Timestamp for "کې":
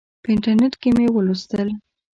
0.81-0.89